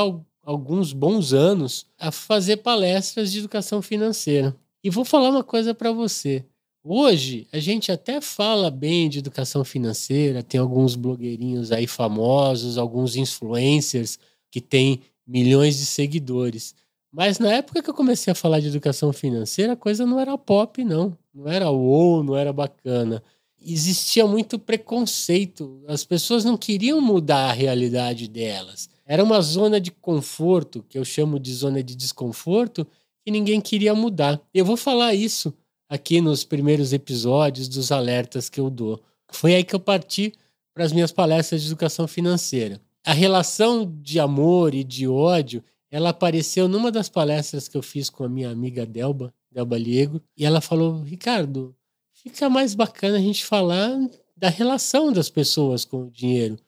alguns 0.49 0.93
bons 0.93 1.31
anos 1.31 1.85
a 1.99 2.11
fazer 2.11 2.57
palestras 2.57 3.31
de 3.31 3.37
educação 3.37 3.83
financeira. 3.83 4.55
E 4.83 4.89
vou 4.89 5.05
falar 5.05 5.29
uma 5.29 5.43
coisa 5.43 5.75
para 5.75 5.91
você. 5.91 6.43
Hoje 6.83 7.47
a 7.51 7.59
gente 7.59 7.91
até 7.91 8.19
fala 8.19 8.71
bem 8.71 9.07
de 9.07 9.19
educação 9.19 9.63
financeira, 9.63 10.41
tem 10.41 10.59
alguns 10.59 10.95
blogueirinhos 10.95 11.71
aí 11.71 11.85
famosos, 11.85 12.79
alguns 12.79 13.15
influencers 13.15 14.17
que 14.49 14.59
têm 14.59 15.01
milhões 15.27 15.77
de 15.77 15.85
seguidores. 15.85 16.73
Mas 17.11 17.37
na 17.37 17.53
época 17.53 17.83
que 17.83 17.89
eu 17.91 17.93
comecei 17.93 18.31
a 18.31 18.35
falar 18.35 18.59
de 18.59 18.69
educação 18.69 19.13
financeira, 19.13 19.73
a 19.73 19.77
coisa 19.77 20.03
não 20.03 20.19
era 20.19 20.35
pop, 20.35 20.83
não. 20.83 21.15
Não 21.31 21.47
era 21.47 21.69
ou, 21.69 22.23
não 22.23 22.35
era 22.35 22.51
bacana. 22.51 23.21
existia 23.61 24.25
muito 24.25 24.57
preconceito. 24.57 25.83
As 25.87 26.03
pessoas 26.03 26.43
não 26.43 26.57
queriam 26.57 26.99
mudar 26.99 27.51
a 27.51 27.53
realidade 27.53 28.27
delas. 28.27 28.89
Era 29.09 29.23
uma 29.23 29.41
zona 29.41 29.81
de 29.81 29.89
conforto, 29.89 30.85
que 30.87 30.95
eu 30.95 31.03
chamo 31.03 31.39
de 31.39 31.51
zona 31.51 31.81
de 31.81 31.95
desconforto, 31.95 32.85
que 33.25 33.31
ninguém 33.31 33.59
queria 33.59 33.95
mudar. 33.95 34.39
Eu 34.53 34.63
vou 34.63 34.77
falar 34.77 35.15
isso 35.15 35.51
aqui 35.89 36.21
nos 36.21 36.43
primeiros 36.43 36.93
episódios 36.93 37.67
dos 37.67 37.91
alertas 37.91 38.49
que 38.49 38.59
eu 38.59 38.69
dou. 38.69 39.01
Foi 39.31 39.55
aí 39.55 39.63
que 39.63 39.73
eu 39.73 39.79
parti 39.79 40.31
para 40.75 40.83
as 40.83 40.93
minhas 40.93 41.11
palestras 41.11 41.63
de 41.63 41.69
educação 41.69 42.07
financeira. 42.07 42.79
A 43.03 43.11
relação 43.11 43.91
de 43.99 44.19
amor 44.19 44.75
e 44.75 44.83
de 44.83 45.07
ódio, 45.07 45.63
ela 45.89 46.09
apareceu 46.09 46.67
numa 46.67 46.91
das 46.91 47.09
palestras 47.09 47.67
que 47.67 47.75
eu 47.75 47.81
fiz 47.81 48.11
com 48.11 48.23
a 48.23 48.29
minha 48.29 48.51
amiga 48.51 48.85
Delba, 48.85 49.33
Delba 49.51 49.75
Liego, 49.75 50.21
e 50.37 50.45
ela 50.45 50.61
falou: 50.61 51.01
Ricardo, 51.01 51.75
fica 52.13 52.47
mais 52.47 52.75
bacana 52.75 53.17
a 53.17 53.21
gente 53.21 53.43
falar 53.43 53.89
da 54.37 54.49
relação 54.49 55.11
das 55.11 55.31
pessoas 55.31 55.83
com 55.83 56.03
o 56.03 56.11
dinheiro, 56.11 56.59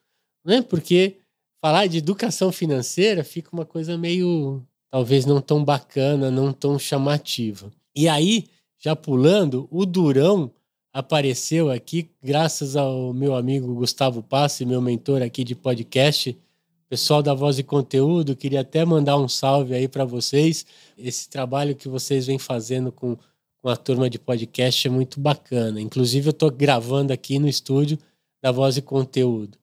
né? 0.44 0.60
Porque 0.60 1.21
falar 1.62 1.86
de 1.86 1.98
educação 1.98 2.50
financeira 2.50 3.22
fica 3.22 3.50
uma 3.52 3.64
coisa 3.64 3.96
meio, 3.96 4.60
talvez 4.90 5.24
não 5.24 5.40
tão 5.40 5.64
bacana, 5.64 6.28
não 6.28 6.52
tão 6.52 6.76
chamativa. 6.76 7.70
E 7.94 8.08
aí, 8.08 8.46
já 8.80 8.96
pulando, 8.96 9.68
o 9.70 9.86
Durão 9.86 10.50
apareceu 10.92 11.70
aqui, 11.70 12.10
graças 12.20 12.74
ao 12.74 13.14
meu 13.14 13.36
amigo 13.36 13.72
Gustavo 13.76 14.24
Passi, 14.24 14.66
meu 14.66 14.82
mentor 14.82 15.22
aqui 15.22 15.44
de 15.44 15.54
podcast. 15.54 16.36
Pessoal 16.88 17.22
da 17.22 17.32
Voz 17.32 17.58
e 17.58 17.62
Conteúdo, 17.62 18.36
queria 18.36 18.60
até 18.60 18.84
mandar 18.84 19.16
um 19.16 19.28
salve 19.28 19.72
aí 19.72 19.86
para 19.86 20.04
vocês. 20.04 20.66
Esse 20.98 21.28
trabalho 21.28 21.76
que 21.76 21.88
vocês 21.88 22.26
vêm 22.26 22.38
fazendo 22.38 22.90
com, 22.90 23.16
com 23.62 23.68
a 23.68 23.76
turma 23.76 24.10
de 24.10 24.18
podcast 24.18 24.88
é 24.88 24.90
muito 24.90 25.18
bacana. 25.18 25.80
Inclusive, 25.80 26.26
eu 26.28 26.32
estou 26.32 26.50
gravando 26.50 27.12
aqui 27.12 27.38
no 27.38 27.48
estúdio 27.48 27.98
da 28.42 28.50
Voz 28.50 28.76
e 28.76 28.82
Conteúdo. 28.82 29.61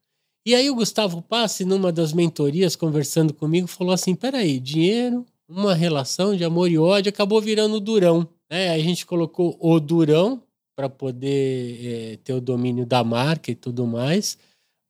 E 0.50 0.56
aí, 0.56 0.68
o 0.68 0.74
Gustavo 0.74 1.22
Passi, 1.22 1.64
numa 1.64 1.92
das 1.92 2.12
mentorias, 2.12 2.76
conversando 2.76 3.36
comigo, 3.36 3.68
falou 3.68 3.94
assim: 3.94 4.16
peraí, 4.16 4.60
dinheiro, 4.60 5.24
uma 5.48 5.76
relação 5.76 6.36
de 6.36 6.44
amor 6.44 6.72
e 6.72 6.78
ódio, 6.80 7.12
acabou 7.12 7.40
virando 7.40 7.80
durão. 7.80 8.28
É, 8.50 8.72
a 8.72 8.80
gente 8.80 9.06
colocou 9.06 9.56
o 9.62 9.80
durão 9.80 10.42
para 10.76 10.90
poder 10.90 11.86
é, 11.86 12.18
ter 12.24 12.34
o 12.34 12.42
domínio 12.42 12.84
da 12.84 13.04
marca 13.04 13.52
e 13.52 13.56
tudo 13.56 13.86
mais. 13.86 14.40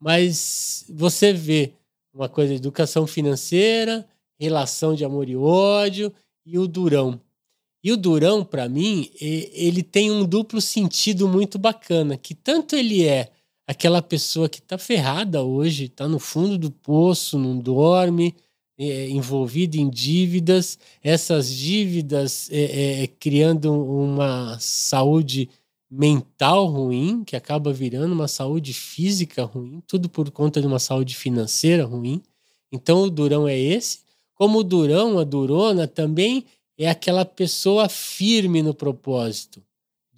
Mas 0.02 0.86
você 0.88 1.34
vê 1.34 1.74
uma 2.14 2.30
coisa 2.30 2.54
de 2.54 2.60
educação 2.60 3.06
financeira, 3.06 4.08
relação 4.40 4.96
de 4.96 5.04
amor 5.04 5.28
e 5.28 5.36
ódio 5.36 6.10
e 6.46 6.58
o 6.58 6.70
durão. 6.70 7.20
E 7.84 7.92
o 7.92 7.98
durão, 7.98 8.46
para 8.46 8.70
mim, 8.70 9.12
ele 9.20 9.84
tem 9.84 10.10
um 10.10 10.26
duplo 10.26 10.62
sentido 10.62 11.28
muito 11.28 11.60
bacana, 11.60 12.16
que 12.16 12.34
tanto 12.34 12.78
ele 12.78 13.06
é 13.06 13.30
aquela 13.70 14.02
pessoa 14.02 14.50
que 14.50 14.58
está 14.58 14.80
ferrada 14.80 15.44
hoje, 15.44 15.86
está 15.86 16.08
no 16.08 16.18
fundo 16.18 16.58
do 16.58 16.72
poço, 16.72 17.38
não 17.38 17.56
dorme, 17.56 18.36
é, 18.76 19.08
envolvida 19.10 19.78
em 19.78 19.88
dívidas, 19.88 20.80
essas 21.04 21.54
dívidas 21.54 22.50
é, 22.52 23.04
é, 23.04 23.08
criando 23.08 23.72
uma 23.72 24.58
saúde 24.60 25.48
mental 25.88 26.66
ruim, 26.66 27.24
que 27.24 27.36
acaba 27.36 27.72
virando 27.72 28.12
uma 28.12 28.28
saúde 28.28 28.74
física 28.74 29.44
ruim, 29.44 29.84
tudo 29.86 30.10
por 30.10 30.32
conta 30.32 30.60
de 30.60 30.66
uma 30.66 30.80
saúde 30.80 31.16
financeira 31.16 31.86
ruim. 31.86 32.24
Então 32.72 33.04
o 33.04 33.10
durão 33.12 33.48
é 33.48 33.56
esse. 33.56 34.00
Como 34.34 34.60
o 34.60 34.64
durão, 34.64 35.20
a 35.20 35.24
durona, 35.24 35.88
também 35.88 36.44
é 36.76 36.90
aquela 36.90 37.24
pessoa 37.24 37.88
firme 37.88 38.64
no 38.64 38.74
propósito 38.74 39.62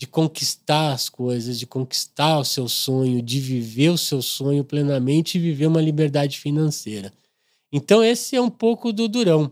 de 0.01 0.08
conquistar 0.08 0.93
as 0.93 1.10
coisas, 1.10 1.60
de 1.60 1.67
conquistar 1.67 2.39
o 2.39 2.43
seu 2.43 2.67
sonho, 2.67 3.22
de 3.22 3.39
viver 3.39 3.89
o 3.89 3.98
seu 4.00 4.20
sonho 4.20 4.63
plenamente 4.63 5.38
e 5.38 5.39
viver 5.39 5.67
uma 5.67 5.79
liberdade 5.79 6.39
financeira. 6.39 7.13
Então 7.72 8.03
esse 8.03 8.36
é 8.36 8.41
um 8.41 8.50
pouco 8.50 8.91
do 8.91 9.08
durão. 9.08 9.51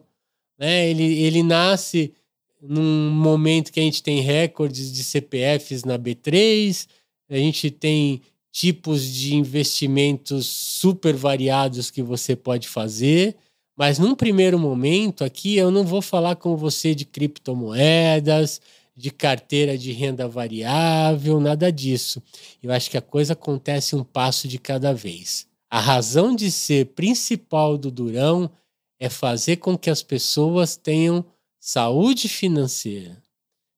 Né? 0.58 0.90
Ele, 0.90 1.04
ele 1.04 1.44
nasce 1.44 2.16
num 2.60 3.12
momento 3.12 3.72
que 3.72 3.80
a 3.80 3.84
gente 3.84 4.02
tem 4.02 4.22
recordes 4.22 4.92
de 4.92 5.04
CPFs 5.04 5.84
na 5.84 6.00
B3, 6.00 6.88
a 7.30 7.38
gente 7.38 7.70
tem 7.70 8.20
tipos 8.52 9.04
de 9.04 9.36
investimentos 9.36 10.48
super 10.48 11.16
variados 11.16 11.92
que 11.92 12.02
você 12.02 12.36
pode 12.36 12.68
fazer, 12.68 13.36
mas 13.78 14.00
num 14.00 14.16
primeiro 14.16 14.58
momento 14.58 15.24
aqui 15.24 15.58
eu 15.58 15.70
não 15.70 15.84
vou 15.84 16.02
falar 16.02 16.38
com 16.38 16.58
você 16.58 16.96
de 16.96 17.06
criptomoedas, 17.06 18.60
de 19.00 19.12
carteira 19.12 19.78
de 19.78 19.94
renda 19.94 20.28
variável, 20.28 21.40
nada 21.40 21.72
disso. 21.72 22.22
Eu 22.62 22.70
acho 22.70 22.92
que 22.92 22.98
a 22.98 23.02
coisa 23.02 23.32
acontece 23.32 23.96
um 23.96 24.04
passo 24.04 24.46
de 24.46 24.60
cada 24.60 24.94
vez. 24.94 25.48
A 25.70 25.80
razão 25.80 26.36
de 26.36 26.52
ser 26.52 26.88
principal 26.88 27.78
do 27.78 27.90
Durão 27.90 28.52
é 29.00 29.08
fazer 29.08 29.56
com 29.56 29.78
que 29.78 29.90
as 29.90 30.04
pessoas 30.04 30.76
tenham 30.76 31.24
saúde 31.58 32.28
financeira. 32.28 33.24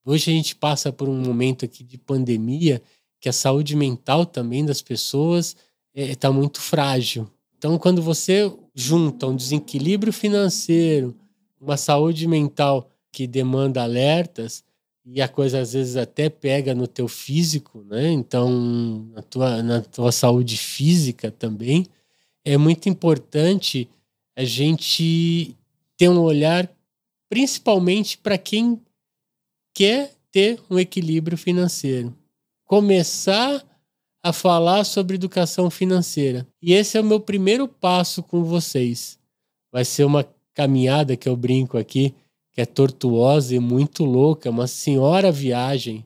Hoje 0.04 0.32
a 0.32 0.34
gente 0.34 0.56
passa 0.56 0.92
por 0.92 1.08
um 1.08 1.22
momento 1.22 1.66
aqui 1.66 1.84
de 1.84 2.00
pandemia 2.00 2.82
que 3.20 3.30
a 3.30 3.34
saúde 3.34 3.76
mental 3.76 4.26
também 4.26 4.66
das 4.66 4.82
pessoas 4.82 5.56
está 5.94 6.30
é, 6.30 6.32
muito 6.32 6.60
frágil. 6.60 7.30
Então, 7.60 7.78
quando 7.78 8.02
você 8.02 8.52
junta 8.74 9.28
um 9.28 9.36
desequilíbrio 9.36 10.12
financeiro, 10.12 11.16
uma 11.60 11.78
saúde 11.78 12.28
mental 12.28 12.90
que 13.12 13.28
demanda 13.28 13.84
alertas, 13.84 14.64
e 15.06 15.22
a 15.22 15.28
coisa 15.28 15.60
às 15.60 15.74
vezes 15.74 15.96
até 15.96 16.30
pega 16.30 16.76
no 16.76 16.88
teu 16.88 17.08
físico, 17.08 17.84
né? 17.84 18.12
Então, 18.12 19.10
na 19.14 19.22
tua, 19.22 19.64
na 19.64 19.82
tua 19.82 20.12
saúde 20.12 20.58
física 20.58 21.32
também, 21.32 21.88
é 22.46 22.58
muito 22.58 22.88
importante 22.88 23.90
a 24.36 24.44
gente 24.44 25.56
ter 25.98 26.10
um 26.10 26.20
olhar 26.20 26.70
principalmente 27.30 28.18
para 28.18 28.38
quem 28.38 28.80
quer 29.74 30.14
ter 30.32 30.60
um 30.70 30.78
equilíbrio 30.78 31.38
financeiro. 31.38 32.16
Começar 32.66 33.66
a 34.24 34.32
falar 34.32 34.84
sobre 34.84 35.16
educação 35.16 35.70
financeira. 35.70 36.48
E 36.62 36.74
esse 36.74 36.98
é 36.98 37.02
o 37.02 37.06
meu 37.06 37.20
primeiro 37.20 37.68
passo 37.68 38.22
com 38.22 38.44
vocês. 38.44 39.20
Vai 39.72 39.84
ser 39.84 40.04
uma 40.04 40.28
caminhada 40.54 41.16
que 41.16 41.28
eu 41.28 41.36
brinco 41.36 41.78
aqui, 41.78 42.14
que 42.52 42.62
é 42.62 42.66
tortuosa 42.66 43.56
e 43.56 43.60
muito 43.60 44.04
louca, 44.04 44.50
uma 44.50 44.68
senhora 44.68 45.32
viagem 45.32 46.06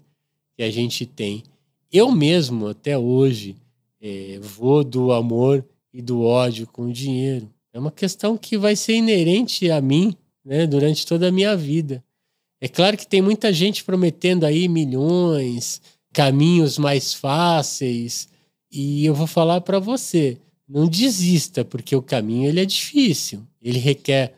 que 0.56 0.64
a 0.64 0.70
gente 0.70 1.06
tem. 1.06 1.44
Eu 1.92 2.12
mesmo, 2.12 2.68
até 2.68 2.98
hoje, 2.98 3.56
é, 4.02 4.40
vou 4.42 4.84
do 4.84 5.12
amor 5.12 5.66
e 5.94 6.02
do 6.02 6.22
ódio 6.22 6.68
com 6.68 6.84
o 6.84 6.94
dinheiro. 6.94 7.50
É 7.74 7.80
uma 7.80 7.92
questão 7.92 8.38
que 8.38 8.58
vai 8.58 8.76
ser 8.76 8.94
inerente 8.94 9.70
a 9.72 9.82
mim 9.82 10.16
né, 10.44 10.68
durante 10.68 11.06
toda 11.06 11.28
a 11.28 11.32
minha 11.32 11.56
vida. 11.58 12.04
É 12.62 12.68
claro 12.68 12.98
que 12.98 13.08
tem 13.08 13.22
muita 13.22 13.52
gente 13.52 13.84
prometendo 13.84 14.46
aí 14.46 14.68
milhões, 14.68 15.82
caminhos 16.14 16.78
mais 16.78 17.14
fáceis, 17.14 18.30
e 18.72 19.06
eu 19.06 19.14
vou 19.14 19.28
falar 19.28 19.62
para 19.62 19.80
você, 19.80 20.38
não 20.68 20.88
desista, 20.88 21.64
porque 21.64 21.96
o 21.96 22.02
caminho 22.02 22.50
ele 22.50 22.60
é 22.60 22.66
difícil. 22.66 23.46
Ele 23.62 23.80
requer 23.80 24.34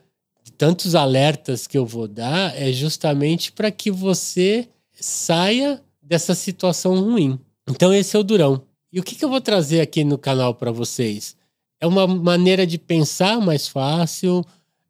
tantos 0.58 0.96
alertas 0.96 1.68
que 1.68 1.78
eu 1.78 1.86
vou 1.86 2.08
dar 2.08 2.60
é 2.60 2.72
justamente 2.72 3.52
para 3.52 3.72
que 3.72 3.92
você 3.92 4.68
saia 4.94 5.82
dessa 6.02 6.34
situação 6.34 7.00
ruim. 7.00 7.40
Então 7.70 7.94
esse 7.94 8.16
é 8.16 8.20
o 8.20 8.24
durão. 8.24 8.62
E 8.92 9.00
o 9.00 9.04
que, 9.04 9.16
que 9.16 9.24
eu 9.24 9.30
vou 9.30 9.42
trazer 9.42 9.82
aqui 9.82 10.04
no 10.04 10.18
canal 10.18 10.56
para 10.56 10.72
vocês? 10.72 11.36
É 11.80 11.86
uma 11.86 12.08
maneira 12.08 12.66
de 12.66 12.78
pensar 12.78 13.40
mais 13.40 13.68
fácil, 13.68 14.44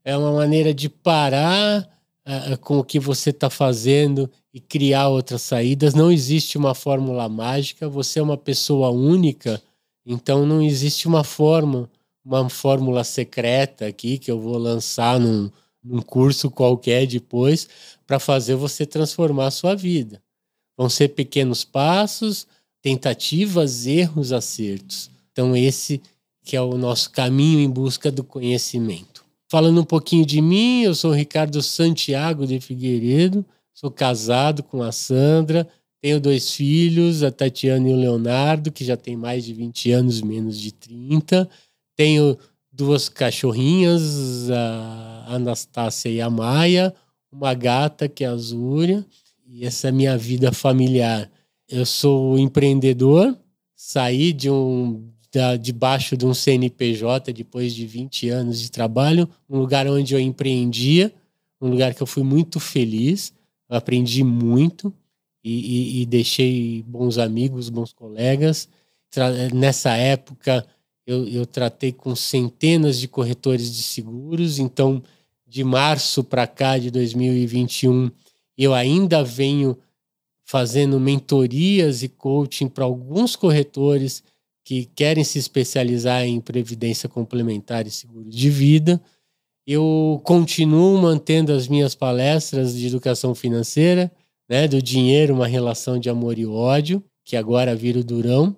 é 0.06 0.16
uma 0.16 0.32
maneira 0.32 0.74
de 0.74 0.88
parar 0.88 1.82
uh, 2.26 2.58
com 2.60 2.80
o 2.80 2.84
que 2.84 3.00
você 3.00 3.32
está 3.32 3.50
fazendo 3.50 4.30
e 4.54 4.60
criar 4.60 5.10
outras 5.10 5.42
saídas. 5.42 5.94
Não 5.94 6.12
existe 6.12 6.58
uma 6.58 6.74
fórmula 6.74 7.28
mágica, 7.28 7.90
você 7.90 8.20
é 8.20 8.24
uma 8.24 8.38
pessoa 8.38 8.90
única, 8.90 9.62
então 10.06 10.46
não 10.46 10.62
existe 10.62 11.08
uma 11.08 11.24
forma, 11.24 11.90
uma 12.27 12.50
fórmula 12.50 13.03
secreta 13.03 13.88
aqui 13.88 14.17
que 14.17 14.29
eu 14.29 14.39
vou 14.39 14.57
lançar 14.57 15.19
num, 15.19 15.50
num 15.81 16.01
curso 16.01 16.51
qualquer 16.51 17.07
depois 17.07 17.67
para 18.05 18.19
fazer 18.19 18.55
você 18.55 18.86
transformar 18.86 19.48
a 19.48 19.51
sua 19.51 19.75
vida. 19.75 20.22
Vão 20.77 20.89
ser 20.89 21.10
pequenos 21.10 21.63
passos, 21.63 22.46
tentativas, 22.81 23.88
erros, 23.88 24.34
acertos. 24.34 25.10
Então 25.31 25.55
esse 25.55 26.01
que 26.43 26.55
é 26.55 26.62
o 26.62 26.77
nosso 26.77 27.12
caminho 27.12 27.60
em 27.60 27.69
busca 27.69 28.12
do 28.12 28.24
conhecimento. 28.24 29.25
Falando 29.50 29.81
um 29.81 29.86
pouquinho 29.86 30.25
de 30.25 30.41
mim, 30.41 30.84
eu 30.84 30.93
sou 30.93 31.12
Ricardo 31.12 31.62
Santiago 31.62 32.46
de 32.46 32.60
Figueiredo, 32.60 33.46
sou 33.74 33.89
casado 33.89 34.63
com 34.63 34.81
a 34.81 34.91
Sandra, 34.91 35.67
tenho 36.01 36.19
dois 36.19 36.53
filhos, 36.53 37.24
a 37.24 37.31
Tatiana 37.31 37.89
e 37.89 37.91
o 37.91 37.98
Leonardo, 37.98 38.72
que 38.72 38.86
já 38.86 38.96
tem 38.96 39.17
mais 39.17 39.43
de 39.43 39.53
20 39.53 39.91
anos, 39.91 40.22
menos 40.22 40.60
de 40.60 40.72
30. 40.72 41.50
Tenho 41.98 42.38
duas 42.72 43.10
cachorrinhas, 43.10 44.51
a 44.51 45.25
Anastácia 45.30 46.10
e 46.10 46.22
a 46.22 46.30
Maia, 46.30 46.94
uma 47.32 47.56
gata 47.56 48.08
que 48.08 48.24
é 48.24 48.27
a 48.27 48.36
Zúria, 48.36 49.04
e 49.48 49.66
essa 49.66 49.88
é 49.88 49.89
a 49.89 49.94
minha 49.94 50.16
vida 50.16 50.51
familiar. 50.51 51.30
Eu 51.68 51.88
sou 51.88 52.38
empreendedor, 52.38 53.36
saí 53.75 54.32
de 54.32 54.50
um 54.50 55.12
debaixo 55.60 56.16
de 56.16 56.25
um 56.25 56.34
CNPJ 56.34 57.34
depois 57.34 57.74
de 57.74 57.86
20 57.86 58.30
anos 58.30 58.62
de 58.62 58.72
trabalho, 58.72 59.30
um 59.50 59.60
lugar 59.60 59.88
onde 59.88 60.13
eu 60.13 60.20
empreendia, 60.20 61.13
um 61.60 61.70
lugar 61.70 61.94
que 61.94 62.01
eu 62.01 62.08
fui 62.08 62.24
muito 62.24 62.60
feliz, 62.60 63.34
eu 63.70 63.75
aprendi 63.75 64.24
muito 64.24 64.94
e, 65.44 66.00
e, 66.00 66.01
e 66.01 66.06
deixei 66.06 66.84
bons 66.88 67.18
amigos, 67.18 67.70
bons 67.70 67.92
colegas. 67.94 68.70
Nessa 69.54 69.96
época, 69.96 70.66
eu, 71.08 71.26
eu 71.28 71.46
tratei 71.46 71.94
com 71.94 72.14
centenas 72.14 73.00
de 73.00 73.08
corretores 73.08 73.74
de 73.74 73.82
seguros, 73.82 74.60
então 74.60 75.02
de 75.48 75.64
março 75.64 76.22
para 76.22 76.46
cá 76.46 76.78
de 76.78 76.92
2021, 76.92 78.12
eu 78.58 78.74
ainda 78.74 79.24
venho 79.24 79.78
fazendo 80.44 81.00
mentorias 81.00 82.04
e 82.04 82.10
coaching 82.10 82.68
para 82.68 82.84
alguns 82.84 83.36
corretores 83.38 84.22
que 84.66 84.86
querem 84.94 85.24
se 85.24 85.40
especializar 85.40 86.26
em 86.26 86.42
previdência 86.42 87.08
complementar 87.08 87.88
e 87.88 87.92
seguro 87.92 88.30
de 88.30 88.50
vida. 88.50 89.02
Eu 89.66 90.20
continuo 90.26 90.98
mantendo 90.98 91.54
as 91.54 91.70
minhas 91.70 91.96
palestras 91.96 92.76
de 92.76 92.88
educação 92.88 93.34
financeira, 93.34 94.12
né, 94.50 94.68
do 94.68 94.82
dinheiro, 94.82 95.34
uma 95.34 95.48
relação 95.48 95.98
de 95.98 96.10
amor 96.10 96.38
e 96.38 96.46
ódio, 96.46 97.02
que 97.24 97.38
agora 97.38 97.76
vira 97.76 98.00
o 98.00 98.04
Durão. 98.04 98.56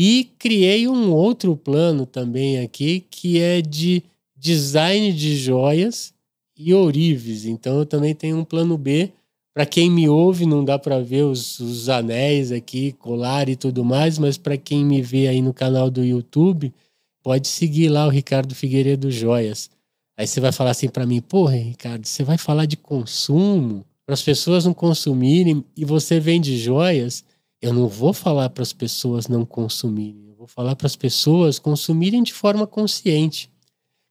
E 0.00 0.30
criei 0.38 0.86
um 0.86 1.12
outro 1.12 1.56
plano 1.56 2.06
também 2.06 2.60
aqui, 2.60 3.04
que 3.10 3.40
é 3.40 3.60
de 3.60 4.04
design 4.36 5.12
de 5.12 5.36
joias 5.36 6.14
e 6.56 6.72
ourives. 6.72 7.44
Então 7.44 7.80
eu 7.80 7.84
também 7.84 8.14
tenho 8.14 8.38
um 8.38 8.44
plano 8.44 8.78
B 8.78 9.10
para 9.52 9.66
quem 9.66 9.90
me 9.90 10.08
ouve, 10.08 10.46
não 10.46 10.64
dá 10.64 10.78
para 10.78 11.00
ver 11.00 11.24
os, 11.24 11.58
os, 11.58 11.88
anéis 11.88 12.52
aqui, 12.52 12.92
colar 12.92 13.48
e 13.48 13.56
tudo 13.56 13.84
mais, 13.84 14.20
mas 14.20 14.38
para 14.38 14.56
quem 14.56 14.84
me 14.84 15.02
vê 15.02 15.26
aí 15.26 15.42
no 15.42 15.52
canal 15.52 15.90
do 15.90 16.04
YouTube, 16.04 16.72
pode 17.20 17.48
seguir 17.48 17.88
lá 17.88 18.06
o 18.06 18.10
Ricardo 18.10 18.54
Figueiredo 18.54 19.10
Joias. 19.10 19.68
Aí 20.16 20.28
você 20.28 20.38
vai 20.38 20.52
falar 20.52 20.70
assim 20.70 20.88
para 20.88 21.06
mim, 21.06 21.20
porra, 21.20 21.56
Ricardo, 21.56 22.06
você 22.06 22.22
vai 22.22 22.38
falar 22.38 22.66
de 22.66 22.76
consumo 22.76 23.84
para 24.06 24.14
as 24.14 24.22
pessoas 24.22 24.64
não 24.64 24.72
consumirem 24.72 25.64
e 25.76 25.84
você 25.84 26.20
vende 26.20 26.56
joias. 26.56 27.24
Eu 27.60 27.72
não 27.72 27.88
vou 27.88 28.12
falar 28.12 28.50
para 28.50 28.62
as 28.62 28.72
pessoas 28.72 29.28
não 29.28 29.44
consumirem, 29.44 30.28
eu 30.28 30.34
vou 30.34 30.46
falar 30.46 30.76
para 30.76 30.86
as 30.86 30.96
pessoas 30.96 31.58
consumirem 31.58 32.22
de 32.22 32.32
forma 32.32 32.66
consciente. 32.66 33.50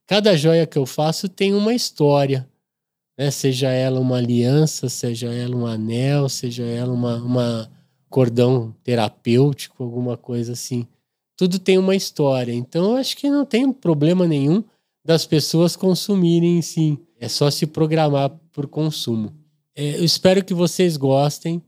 Cada 0.06 0.36
joia 0.36 0.66
que 0.66 0.78
eu 0.78 0.86
faço 0.86 1.28
tem 1.28 1.54
uma 1.54 1.74
história 1.74 2.48
né? 3.18 3.32
seja 3.32 3.70
ela 3.70 4.00
uma 4.00 4.18
aliança, 4.18 4.88
seja 4.88 5.34
ela 5.34 5.56
um 5.56 5.66
anel, 5.66 6.30
seja 6.30 6.64
ela 6.64 6.94
uma, 6.94 7.16
uma 7.16 7.72
cordão 8.10 8.76
terapêutico, 8.84 9.84
alguma 9.84 10.16
coisa 10.16 10.54
assim. 10.54 10.86
Tudo 11.36 11.60
tem 11.60 11.78
uma 11.78 11.96
história. 11.96 12.54
Então, 12.54 12.92
eu 12.92 12.98
acho 12.98 13.18
que 13.18 13.30
não 13.30 13.46
tem 13.46 13.72
problema 13.72 14.28
nenhum 14.28 14.64
das 15.04 15.26
pessoas 15.26 15.76
consumirem 15.76 16.62
sim. 16.62 16.98
É 17.20 17.28
só 17.28 17.50
se 17.50 17.66
programar 17.66 18.30
por 18.52 18.68
consumo. 18.68 19.34
É, 19.76 19.98
eu 19.98 20.04
espero 20.04 20.44
que 20.44 20.54
vocês 20.54 20.98
gostem. 20.98 21.62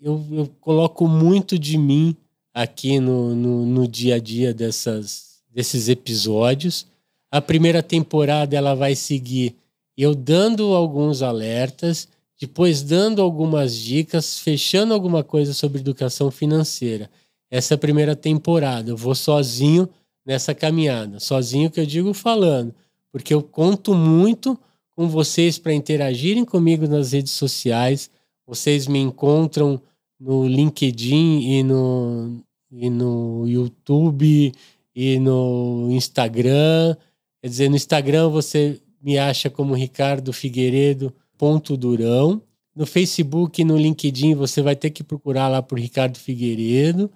Eu, 0.00 0.24
eu 0.30 0.50
coloco 0.60 1.08
muito 1.08 1.58
de 1.58 1.78
mim 1.78 2.16
aqui 2.52 3.00
no, 3.00 3.34
no, 3.34 3.66
no, 3.66 3.88
dia 3.88 4.16
a 4.16 4.18
dia 4.18 4.52
dessas, 4.52 5.40
desses 5.50 5.88
episódios. 5.88 6.86
A 7.30 7.40
primeira 7.40 7.82
temporada 7.82 8.56
ela 8.56 8.74
vai 8.74 8.94
seguir 8.94 9.54
eu 9.96 10.14
dando 10.14 10.74
alguns 10.74 11.22
alertas, 11.22 12.08
depois 12.38 12.82
dando 12.82 13.22
algumas 13.22 13.74
dicas, 13.74 14.38
fechando 14.38 14.92
alguma 14.92 15.24
coisa 15.24 15.54
sobre 15.54 15.80
educação 15.80 16.30
financeira. 16.30 17.10
Essa 17.50 17.74
é 17.74 17.76
primeira 17.78 18.14
temporada. 18.14 18.90
Eu 18.90 18.96
vou 18.96 19.14
sozinho 19.14 19.88
nessa 20.24 20.54
caminhada. 20.54 21.18
Sozinho 21.18 21.70
que 21.70 21.80
eu 21.80 21.86
digo 21.86 22.12
falando, 22.12 22.74
porque 23.10 23.32
eu 23.32 23.42
conto 23.42 23.94
muito 23.94 24.58
com 24.94 25.08
vocês 25.08 25.58
para 25.58 25.72
interagirem 25.72 26.44
comigo 26.44 26.86
nas 26.86 27.12
redes 27.12 27.32
sociais. 27.32 28.10
Vocês 28.46 28.86
me 28.86 28.98
encontram 28.98 29.80
no 30.18 30.46
LinkedIn 30.46 31.40
e 31.40 31.62
no, 31.62 32.40
e 32.70 32.88
no 32.88 33.44
YouTube 33.46 34.52
e 34.94 35.18
no 35.18 35.88
Instagram. 35.90 36.96
Quer 37.42 37.48
dizer, 37.48 37.68
no 37.68 37.76
Instagram 37.76 38.28
você 38.28 38.80
me 39.02 39.18
acha 39.18 39.50
como 39.50 39.74
Ricardo 39.74 40.32
Figueiredo 40.32 41.12
ponto 41.36 41.76
Durão. 41.76 42.42
No 42.74 42.86
Facebook 42.86 43.60
e 43.60 43.64
no 43.64 43.76
LinkedIn 43.76 44.34
você 44.34 44.60
vai 44.60 44.76
ter 44.76 44.90
que 44.90 45.02
procurar 45.02 45.48
lá 45.48 45.62
por 45.62 45.78
Ricardo 45.78 46.18
Figueiredo. 46.18 47.10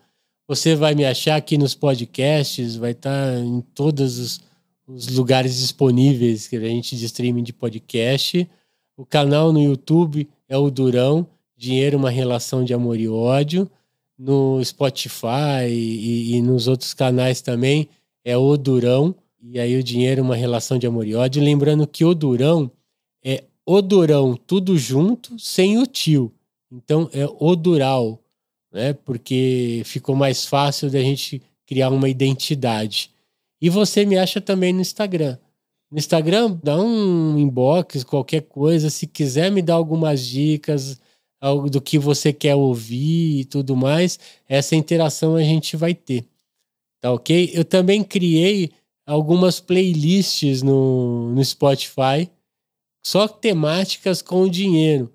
Você 0.48 0.74
vai 0.74 0.94
me 0.94 1.04
achar 1.04 1.36
aqui 1.36 1.56
nos 1.56 1.74
podcasts, 1.74 2.76
vai 2.76 2.90
estar 2.92 3.38
em 3.38 3.60
todos 3.74 4.18
os, 4.18 4.40
os 4.86 5.08
lugares 5.08 5.58
disponíveis 5.58 6.48
que 6.48 6.56
a 6.56 6.60
gente 6.60 6.96
de 6.96 7.04
streaming 7.06 7.42
de 7.42 7.52
podcast. 7.52 8.48
O 9.00 9.06
canal 9.06 9.50
no 9.50 9.62
YouTube 9.62 10.28
é 10.46 10.58
o 10.58 10.70
Durão, 10.70 11.26
Dinheiro, 11.56 11.96
uma 11.96 12.10
relação 12.10 12.62
de 12.62 12.74
amor 12.74 13.00
e 13.00 13.08
ódio. 13.08 13.66
No 14.18 14.62
Spotify 14.62 15.70
e, 15.70 16.36
e 16.36 16.42
nos 16.42 16.68
outros 16.68 16.92
canais 16.92 17.40
também 17.40 17.88
é 18.22 18.36
o 18.36 18.54
Durão. 18.58 19.14
E 19.42 19.58
aí 19.58 19.78
o 19.78 19.82
dinheiro 19.82 20.20
uma 20.20 20.36
relação 20.36 20.78
de 20.78 20.86
amor 20.86 21.06
e 21.06 21.14
ódio. 21.14 21.42
Lembrando 21.42 21.86
que 21.86 22.04
o 22.04 22.14
Durão 22.14 22.70
é 23.24 23.44
o 23.64 23.80
Durão 23.80 24.36
tudo 24.36 24.76
junto, 24.76 25.38
sem 25.38 25.78
o 25.78 25.86
tio. 25.86 26.30
Então 26.70 27.08
é 27.14 27.26
o 27.26 27.56
Dural, 27.56 28.22
né? 28.70 28.92
Porque 28.92 29.80
ficou 29.86 30.14
mais 30.14 30.44
fácil 30.44 30.90
da 30.90 31.00
gente 31.00 31.40
criar 31.64 31.88
uma 31.88 32.10
identidade. 32.10 33.10
E 33.62 33.70
você 33.70 34.04
me 34.04 34.18
acha 34.18 34.42
também 34.42 34.74
no 34.74 34.82
Instagram. 34.82 35.38
No 35.90 35.98
Instagram, 35.98 36.58
dá 36.62 36.80
um 36.80 37.36
inbox, 37.38 38.04
qualquer 38.04 38.42
coisa. 38.42 38.88
Se 38.90 39.06
quiser 39.06 39.50
me 39.50 39.60
dar 39.60 39.74
algumas 39.74 40.24
dicas, 40.24 41.00
algo 41.40 41.68
do 41.68 41.80
que 41.80 41.98
você 41.98 42.32
quer 42.32 42.54
ouvir 42.54 43.40
e 43.40 43.44
tudo 43.44 43.74
mais, 43.74 44.18
essa 44.48 44.76
interação 44.76 45.34
a 45.34 45.42
gente 45.42 45.76
vai 45.76 45.94
ter. 45.94 46.26
Tá 47.00 47.12
ok? 47.12 47.50
Eu 47.54 47.64
também 47.64 48.04
criei 48.04 48.70
algumas 49.06 49.58
playlists 49.58 50.62
no, 50.62 51.32
no 51.32 51.44
Spotify, 51.44 52.30
só 53.04 53.26
temáticas 53.26 54.22
com 54.22 54.48
dinheiro. 54.48 55.10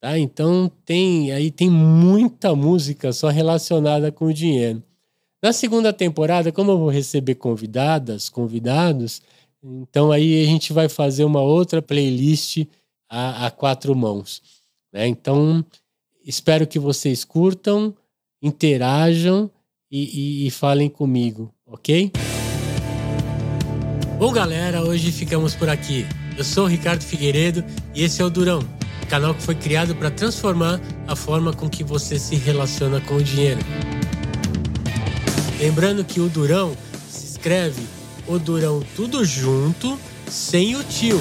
Tá? 0.00 0.18
Então 0.18 0.70
tem 0.84 1.32
aí 1.32 1.50
tem 1.50 1.68
muita 1.68 2.54
música 2.54 3.12
só 3.12 3.28
relacionada 3.28 4.12
com 4.12 4.26
o 4.26 4.34
dinheiro. 4.34 4.82
Na 5.42 5.52
segunda 5.54 5.92
temporada, 5.92 6.52
como 6.52 6.70
eu 6.70 6.78
vou 6.78 6.90
receber 6.90 7.34
convidadas, 7.36 8.28
convidados, 8.28 9.22
então 9.62 10.10
aí 10.10 10.42
a 10.42 10.46
gente 10.46 10.72
vai 10.72 10.88
fazer 10.88 11.24
uma 11.24 11.42
outra 11.42 11.82
playlist 11.82 12.64
a, 13.08 13.46
a 13.46 13.50
quatro 13.50 13.94
mãos. 13.94 14.42
Né? 14.92 15.06
Então 15.06 15.64
espero 16.24 16.66
que 16.66 16.78
vocês 16.78 17.24
curtam, 17.24 17.94
interajam 18.42 19.50
e, 19.90 20.44
e, 20.44 20.46
e 20.46 20.50
falem 20.50 20.88
comigo, 20.88 21.52
ok? 21.66 22.12
Bom, 24.18 24.32
galera, 24.32 24.82
hoje 24.82 25.10
ficamos 25.10 25.54
por 25.54 25.68
aqui. 25.68 26.06
Eu 26.36 26.44
sou 26.44 26.64
o 26.64 26.68
Ricardo 26.68 27.02
Figueiredo 27.02 27.64
e 27.94 28.02
esse 28.02 28.22
é 28.22 28.24
o 28.24 28.30
Durão, 28.30 28.60
canal 29.08 29.34
que 29.34 29.42
foi 29.42 29.54
criado 29.54 29.94
para 29.94 30.10
transformar 30.10 30.80
a 31.06 31.16
forma 31.16 31.52
com 31.52 31.68
que 31.68 31.82
você 31.82 32.18
se 32.18 32.36
relaciona 32.36 33.00
com 33.00 33.16
o 33.16 33.22
dinheiro. 33.22 33.60
Lembrando 35.58 36.04
que 36.04 36.20
o 36.20 36.28
Durão 36.28 36.74
se 37.08 37.26
escreve 37.26 37.99
o 38.30 38.38
Durão 38.38 38.82
tudo 38.94 39.24
junto, 39.24 39.98
sem 40.28 40.76
o 40.76 40.84
tio. 40.84 41.20